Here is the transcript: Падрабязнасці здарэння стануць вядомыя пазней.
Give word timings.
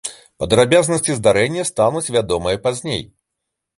Падрабязнасці 0.43 1.17
здарэння 1.19 1.67
стануць 1.71 2.13
вядомыя 2.19 2.63
пазней. 2.65 3.01